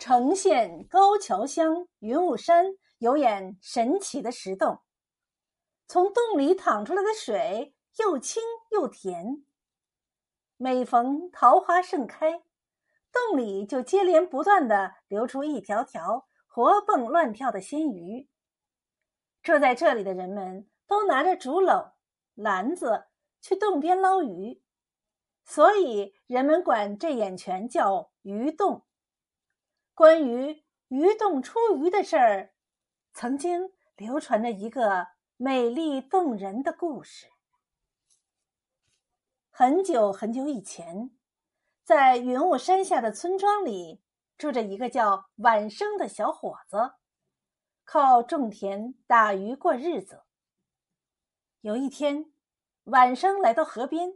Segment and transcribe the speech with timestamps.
[0.00, 2.64] 呈县高桥乡云雾山
[2.96, 4.80] 有眼神奇的石洞，
[5.86, 9.44] 从洞里淌出来的水又清又甜。
[10.56, 12.42] 每逢桃花盛开，
[13.12, 18.26] 洞里就接连不断的流出一条条活蹦乱跳的鲜鱼。
[19.42, 21.92] 住在这里的人们都拿着竹篓、
[22.34, 23.08] 篮子
[23.42, 24.62] 去洞边捞鱼，
[25.44, 28.86] 所以人们管这眼泉叫鱼洞。
[30.00, 32.54] 关于鱼洞出鱼的事儿，
[33.12, 37.26] 曾经流传着一个美丽动人的故事。
[39.50, 41.10] 很久很久以前，
[41.84, 44.00] 在云雾山下的村庄里，
[44.38, 46.94] 住着一个叫晚生的小伙子，
[47.84, 50.22] 靠种田打鱼过日子。
[51.60, 52.32] 有一天，
[52.84, 54.14] 晚生来到河边，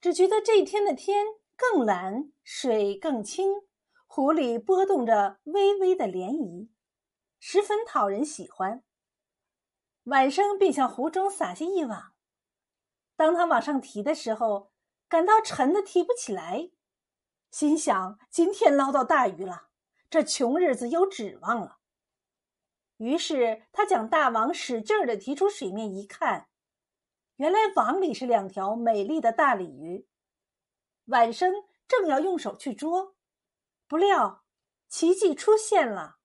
[0.00, 3.67] 只觉得这天的天更蓝，水更清。
[4.10, 6.70] 湖里波动着微微的涟漪，
[7.38, 8.82] 十分讨人喜欢。
[10.04, 12.14] 晚生便向湖中撒下一网，
[13.16, 14.72] 当他往上提的时候，
[15.08, 16.70] 感到沉的提不起来，
[17.50, 19.68] 心想：今天捞到大鱼了，
[20.08, 21.76] 这穷日子有指望了。
[22.96, 26.48] 于是他将大网使劲的提出水面，一看，
[27.36, 30.08] 原来网里是两条美丽的大鲤鱼。
[31.04, 31.52] 晚生
[31.86, 33.14] 正要用手去捉。
[33.88, 34.44] 不料，
[34.86, 36.18] 奇迹出现了。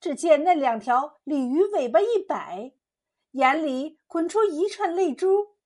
[0.00, 2.72] 只见那两条鲤鱼尾巴一摆，
[3.32, 5.58] 眼里滚出一串泪珠，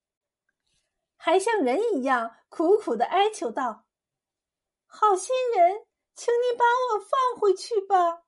[1.15, 3.85] 还像人一样苦苦的哀求道
[4.85, 8.23] ：“好心人，请你把我放回去吧！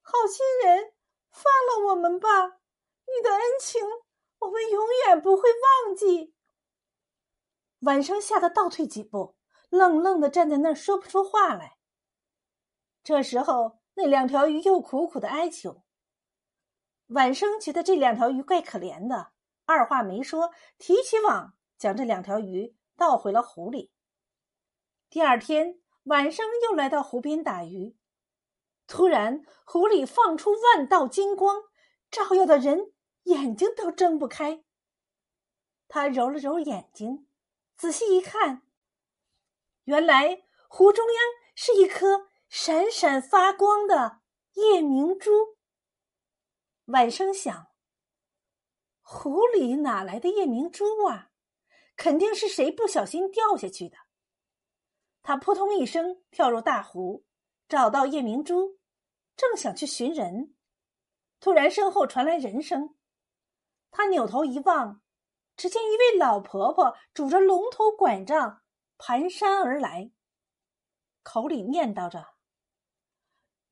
[0.00, 0.94] 好心人，
[1.30, 2.60] 放了我们吧！
[3.06, 3.82] 你的恩情，
[4.38, 5.42] 我们永远不会
[5.86, 6.32] 忘记。”
[7.82, 9.36] 晚上吓得倒退几步，
[9.68, 11.77] 愣愣的站在那儿，说不出话来。
[13.08, 15.82] 这时候，那两条鱼又苦苦的哀求。
[17.06, 19.32] 晚生觉得这两条鱼怪可怜的，
[19.64, 23.90] 二话没说，提起网将这两条鱼倒回了湖里。
[25.08, 27.96] 第二天，晚生又来到湖边打鱼，
[28.86, 31.62] 突然湖里放出万道金光，
[32.10, 32.92] 照耀的人
[33.22, 34.62] 眼睛都睁不开。
[35.88, 37.26] 他揉了揉眼睛，
[37.74, 38.60] 仔细一看，
[39.84, 41.24] 原来湖中央
[41.54, 42.27] 是一颗。
[42.48, 44.20] 闪闪发光的
[44.54, 45.58] 夜明珠。
[46.86, 47.68] 晚生想：
[49.02, 51.30] 湖里哪来的夜明珠啊？
[51.94, 53.98] 肯定是谁不小心掉下去的。
[55.22, 57.26] 他扑通一声跳入大湖，
[57.68, 58.78] 找到夜明珠，
[59.36, 60.56] 正想去寻人，
[61.40, 62.96] 突然身后传来人声。
[63.90, 65.02] 他扭头一望，
[65.54, 68.62] 只见一位老婆婆拄着龙头拐杖
[68.96, 70.10] 蹒跚而来，
[71.22, 72.37] 口里念叨着。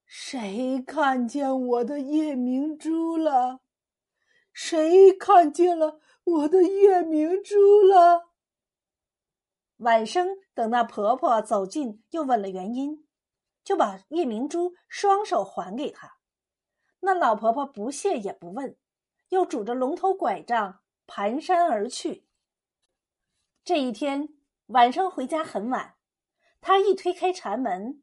[0.07, 3.61] 谁看见我的夜明珠了？
[4.53, 8.31] 谁看见了我的夜明珠了？
[9.79, 13.07] 晚生等那婆婆走近，又问了原因，
[13.65, 16.19] 就把夜明珠双手还给她。
[17.01, 18.77] 那老婆婆不谢也不问，
[19.31, 22.27] 又拄着龙头拐杖蹒跚而去。
[23.65, 24.29] 这一天
[24.67, 25.97] 晚上回家很晚，
[26.61, 28.03] 他一推开禅门。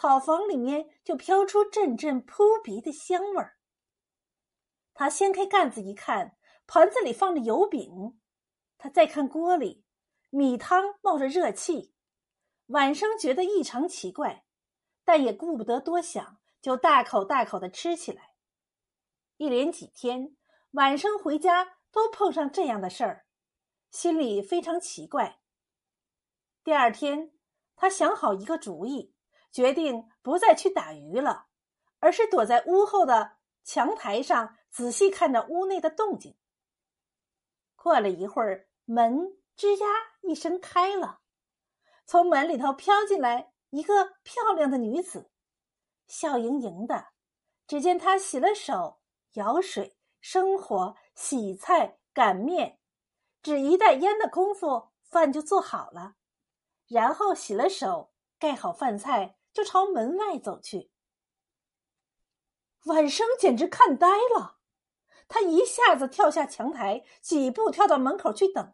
[0.00, 3.58] 草房里面就飘出阵阵扑鼻的香味儿。
[4.94, 6.38] 他掀开盖子一看，
[6.68, 8.20] 盘子里放着油饼。
[8.76, 9.84] 他再看锅里，
[10.30, 11.96] 米汤冒着热气。
[12.66, 14.44] 晚生觉得异常奇怪，
[15.04, 18.34] 但也顾不得多想，就大口大口的吃起来。
[19.36, 20.36] 一连几天，
[20.70, 23.26] 晚生回家都碰上这样的事儿，
[23.90, 25.40] 心里非常奇怪。
[26.62, 27.32] 第二天，
[27.74, 29.12] 他想好一个主意。
[29.50, 31.46] 决定不再去打鱼了，
[32.00, 36.36] 而是躲在屋后的墙台上，仔细看着屋内的动静。
[37.76, 39.86] 过了一会儿，门吱呀
[40.22, 41.20] 一声开了，
[42.04, 45.30] 从门里头飘进来一个漂亮的女子，
[46.06, 47.08] 笑盈盈的。
[47.66, 49.00] 只见她洗了手，
[49.32, 52.78] 舀水、生火、洗菜、擀面，
[53.42, 56.14] 只一袋烟的功夫，饭就做好了。
[56.86, 59.37] 然后洗了手，盖好饭菜。
[59.58, 60.92] 就朝门外走去。
[62.84, 64.06] 晚生简直看呆
[64.36, 64.60] 了，
[65.26, 68.72] 他一下子跳下墙台，几步跳到门口去等。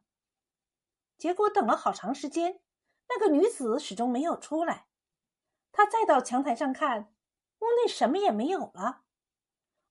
[1.16, 2.60] 结果等了好长时间，
[3.08, 4.88] 那个女子始终没有出来。
[5.72, 7.14] 他再到墙台上看，
[7.60, 9.04] 屋内什么也没有了。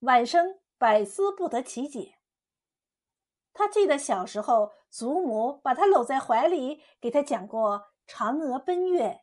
[0.01, 2.19] 晚生百思不得其解。
[3.51, 9.22] 他记得小时候，祖母把他搂在怀里，给他讲过嫦娥奔月。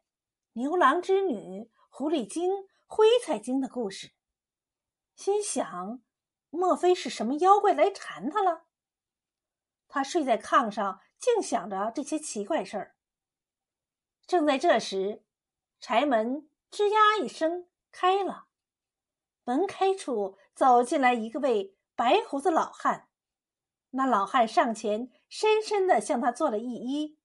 [0.55, 4.11] 牛郎织女、狐狸精、灰彩精的故事，
[5.15, 6.03] 心想：
[6.51, 8.67] 莫非是什么妖怪来缠他了？
[9.87, 12.97] 他睡在炕上，净想着这些奇怪事儿。
[14.27, 15.25] 正在这时，
[15.79, 18.47] 柴门吱呀一声开了，
[19.45, 23.09] 门开处走进来一个位白胡子老汉。
[23.91, 27.17] 那老汉上前，深深的向他做了一揖：“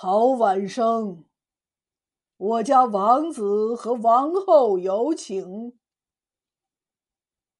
[0.00, 1.24] 好晚生。”
[2.38, 5.76] 我家王子和王后有请。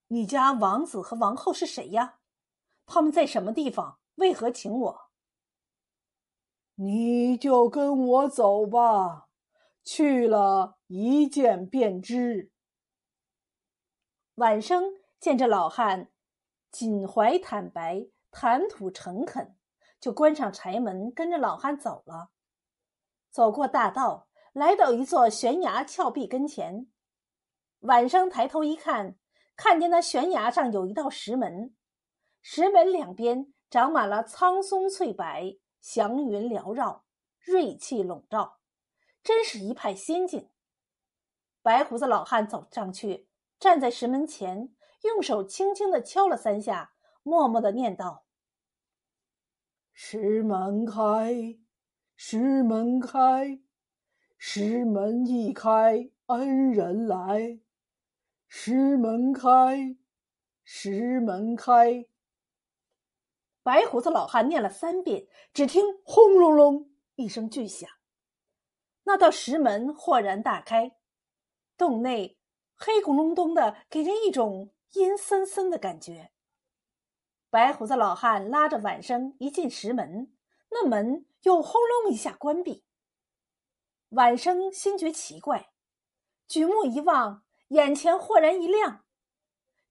[0.06, 2.20] 你家王子和王后是谁呀？
[2.86, 3.98] 他们在什么地方？
[4.14, 5.10] 为何请我？
[6.76, 9.26] 你就跟我走吧，
[9.82, 12.52] 去了一见便知。
[14.36, 14.84] 晚生
[15.18, 16.12] 见这老汉
[16.70, 19.57] 襟怀坦白，谈吐诚恳，
[20.00, 22.30] 就关上柴门，跟着老汉走了。
[23.30, 24.26] 走过大道。
[24.54, 26.88] 来到一座悬崖峭壁跟前，
[27.80, 29.16] 晚上抬头一看，
[29.54, 31.76] 看见那悬崖上有一道石门，
[32.40, 35.24] 石门两边长满了苍松翠柏，
[35.80, 37.04] 祥云缭绕，
[37.38, 38.58] 瑞气笼罩，
[39.22, 40.50] 真是一派仙境。
[41.62, 43.28] 白胡子老汉走上去，
[43.60, 48.24] 站在石门前，用手轻轻的敲了三下，默默的念道
[50.00, 51.58] ：“石门开，
[52.14, 53.60] 石门开。”
[54.38, 57.58] 石门一开，恩人来。
[58.46, 59.96] 石门开，
[60.62, 62.06] 石门开。
[63.64, 67.90] 白胡子老汉念了三遍，只听轰隆隆一声巨响，
[69.02, 70.92] 那道石门豁然大开，
[71.76, 72.38] 洞内
[72.76, 76.30] 黑咕隆咚的，给人一种阴森森的感觉。
[77.50, 80.30] 白胡子老汉拉着晚生一进石门，
[80.70, 82.84] 那门又轰隆一下关闭。
[84.10, 85.70] 晚生心觉奇怪，
[86.46, 89.04] 举目一望，眼前豁然一亮。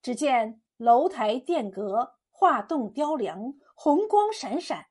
[0.04, 4.90] 只见楼台殿阁、画栋雕梁，红光闪闪，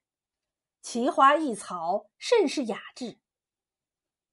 [0.83, 3.21] 奇花异草，甚是雅致。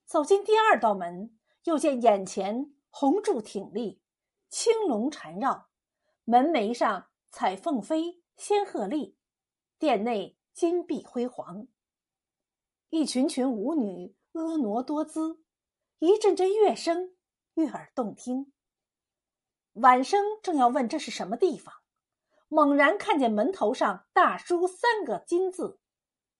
[0.05, 4.01] 走进第二道门，又见眼前红柱挺立，
[4.49, 5.69] 青龙缠绕，
[6.23, 9.17] 门楣上彩凤飞、仙鹤立，
[9.77, 11.67] 殿内金碧辉煌，
[12.89, 14.15] 一群群舞女。
[14.33, 15.43] 婀娜多姿，
[15.99, 17.13] 一阵阵乐声
[17.53, 18.51] 悦耳动听。
[19.73, 21.71] 晚生正要问这是什么地方，
[22.47, 25.79] 猛然看见门头上大书三个金字：“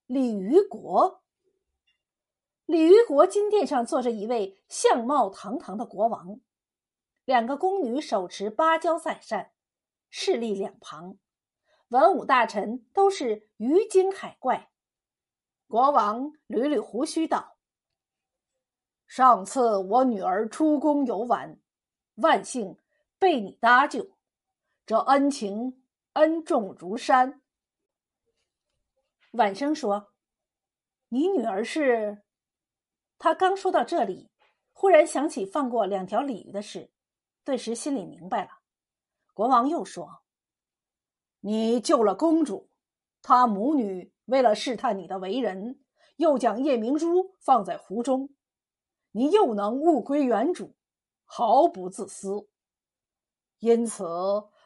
[0.07, 1.23] 鲤鱼国。”
[2.65, 6.39] 鲤鱼国金殿上坐着一位相貌堂堂的国王，
[7.25, 9.51] 两个宫女手持芭蕉扇扇，
[10.09, 11.19] 侍立两旁，
[11.93, 14.71] 文武大臣都是鱼精海怪。
[15.67, 17.55] 国王捋捋胡须道。
[19.05, 21.59] 上次我女儿出宫游玩，
[22.15, 22.75] 万幸
[23.19, 24.17] 被你搭救，
[24.87, 27.43] 这恩情恩重如山。
[29.33, 30.13] 晚生说
[31.09, 32.23] ：“你女儿是？”
[33.19, 34.31] 他刚说到这里，
[34.71, 36.91] 忽然想起放过两条鲤鱼的事，
[37.43, 38.49] 顿时心里明白了。
[39.35, 40.21] 国王又说
[41.45, 42.69] ：“你救了公主，
[43.21, 45.83] 她母女为了试探你的为人，
[46.15, 48.29] 又将夜明珠放在湖中。”
[49.11, 50.73] 你又能物归原主，
[51.25, 52.47] 毫不自私。
[53.59, 54.05] 因此，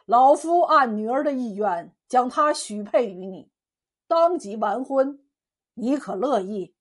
[0.05, 3.51] 老夫按女儿的意愿将她许配于你，
[4.07, 5.27] 当即完婚，
[5.73, 6.75] 你可乐意？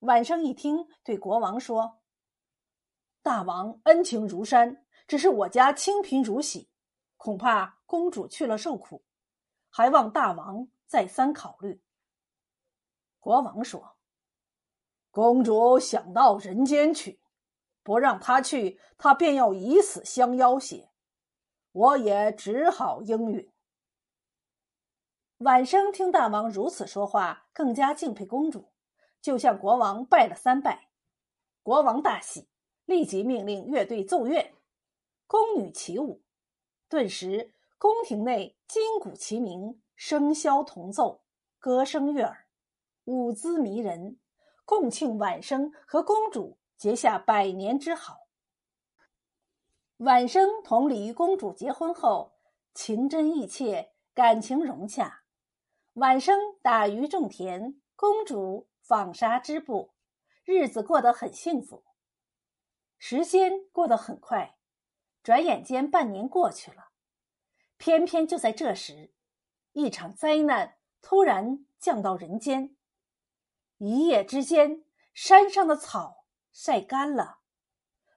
[0.00, 2.00] 晚生一听，对国王说
[3.22, 6.68] ：“大王恩情如山，只是我家清贫如洗，
[7.16, 9.02] 恐怕公主去了受苦，
[9.70, 11.80] 还望大王再三考虑。”
[13.18, 13.96] 国王说。
[15.10, 17.22] 公主想到人间去，
[17.82, 20.90] 不让她去，她便要以死相要挟。
[21.72, 23.50] 我也只好应允。
[25.38, 28.70] 晚生听大王如此说话，更加敬佩公主，
[29.22, 30.90] 就向国王拜了三拜。
[31.62, 32.50] 国王大喜，
[32.84, 34.54] 立即命令乐队奏乐，
[35.26, 36.22] 宫女起舞。
[36.90, 41.22] 顿时，宫廷内金鼓齐鸣，笙箫同奏，
[41.58, 42.46] 歌声悦耳，
[43.04, 44.18] 舞姿迷人。
[44.64, 48.26] 共庆晚生和公主结下百年之好。
[49.98, 52.32] 晚生同鲤鱼公主结婚后，
[52.74, 55.22] 情真意切，感情融洽。
[55.92, 59.94] 晚生打鱼种田，公主纺纱织布，
[60.44, 61.84] 日子过得很幸福。
[62.98, 64.56] 时间过得很快，
[65.22, 66.85] 转眼间半年过去了。
[67.78, 69.12] 偏偏就在这时，
[69.72, 72.76] 一场灾难突然降到人间。
[73.78, 77.40] 一夜之间，山上的草晒干了，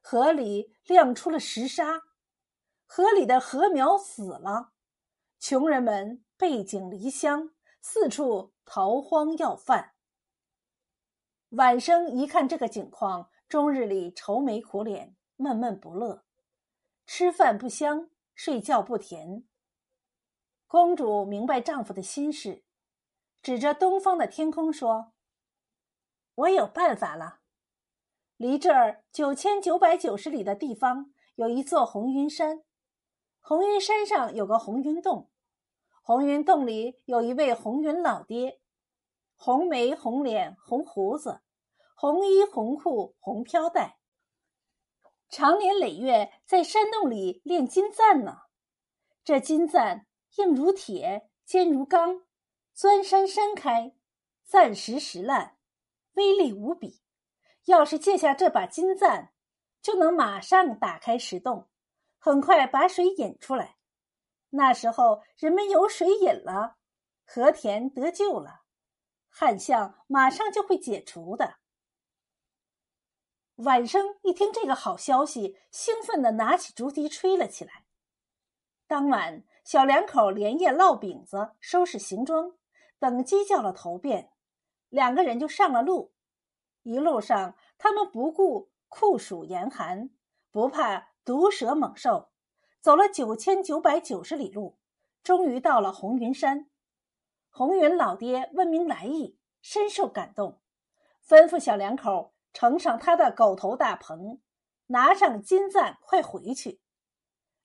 [0.01, 2.03] 河里亮出了石沙，
[2.85, 4.71] 河里的禾苗死了，
[5.37, 7.51] 穷人们背井离乡，
[7.81, 9.93] 四处逃荒要饭。
[11.49, 16.23] 晚生一看这个景况，终日里愁眉苦脸，闷闷不乐，
[17.05, 19.43] 吃饭不香，睡觉不甜。
[20.69, 22.63] 公主明白丈夫的心事，
[23.41, 25.13] 指着东方的天空说
[26.35, 27.39] ：“我有办法了。
[28.38, 32.63] 离这儿九千九百九十里的地方有一座红云山，
[33.39, 35.31] 红云山上有个红云洞，
[36.03, 38.61] 红云洞里有一位红云老爹，
[39.35, 41.41] 红眉红脸红胡子，
[41.95, 43.97] 红衣红裤红飘带，
[45.29, 48.41] 常年累月在山洞里练金赞呢。
[49.23, 50.05] 这金赞。”
[50.36, 52.24] 硬如铁，坚如钢，
[52.74, 53.95] 钻山山开，
[54.45, 55.57] 钻石石烂，
[56.13, 57.01] 威力无比。
[57.65, 59.33] 要是借下这把金钻，
[59.81, 61.67] 就能马上打开石洞，
[62.17, 63.77] 很快把水引出来。
[64.51, 66.77] 那时候人们有水饮了，
[67.25, 68.62] 和田得救了，
[69.29, 71.55] 旱象马上就会解除的。
[73.55, 77.86] 晚生一听这个好消息，兴奋地拿起竹笛吹了起来。
[78.89, 79.43] 当晚。
[79.63, 82.53] 小两口连夜烙饼子，收拾行装，
[82.98, 84.31] 等鸡叫了头遍，
[84.89, 86.12] 两个人就上了路。
[86.81, 90.10] 一路上，他们不顾酷暑严寒，
[90.50, 92.31] 不怕毒蛇猛兽，
[92.81, 94.79] 走了九千九百九十里路，
[95.22, 96.67] 终于到了红云山。
[97.51, 100.60] 红云老爹问明来意，深受感动，
[101.24, 104.41] 吩咐小两口乘上他的狗头大棚，
[104.88, 106.81] 拿上金簪，快回去。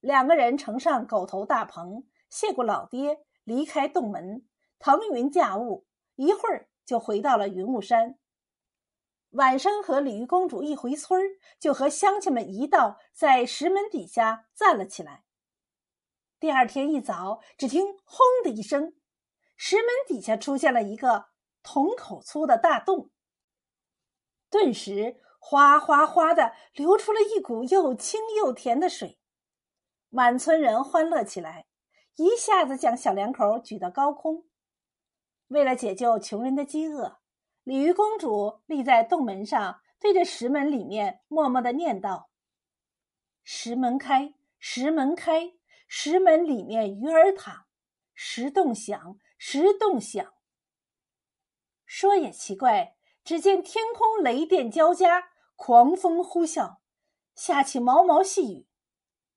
[0.04, 4.46] 两个人乘上狗头大棚，谢过老爹，离开洞门，
[4.78, 8.18] 腾云驾雾，一会儿就回到了云雾山。
[9.30, 11.24] 晚生和鲤鱼公主一回村儿，
[11.58, 15.24] 就和乡亲们一道在石门底下站了起来。
[16.38, 18.94] 第二天一早，只听“轰”的一声，
[19.56, 21.28] 石门底下出现了一个
[21.62, 23.10] 桶口粗的大洞，
[24.50, 29.18] 顿时哗哗哗的流出了一股又清又甜的水。
[30.14, 31.66] 满村人欢乐起来，
[32.14, 34.46] 一下子将小两口举到高空。
[35.48, 37.18] 为了解救穷人的饥饿，
[37.64, 42.30] 鲤鱼公主立在洞门上，对着石门里面默默的念道
[43.42, 45.54] ：“石门开，石门开，
[45.88, 47.66] 石门里面鱼儿躺，
[48.14, 50.32] 石洞响，石洞响。”
[51.86, 52.94] 说也奇怪，
[53.24, 56.76] 只见天空雷电交加，狂风呼啸，
[57.34, 58.68] 下起毛毛细雨。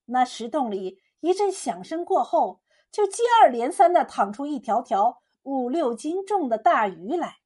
[0.08, 2.62] 那石洞里一阵响声过后，
[2.92, 7.38] 就接二连三的淌出一条条五六斤重的大鱼来。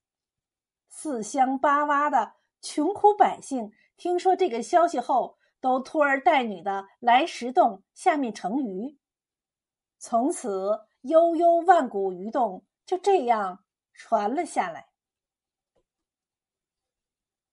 [0.89, 9.00] 四乡八洼的穷苦百姓听说这个消息后，都拖儿带女的来石洞下面成鱼。
[9.98, 13.63] 从此，悠悠万古鱼洞就这样
[13.94, 14.91] 传了下来。